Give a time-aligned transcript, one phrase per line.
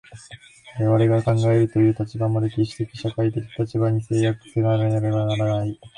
[0.79, 5.79] 我々が考えるという立場も、歴史的社会的立場に制約せられていなければならない。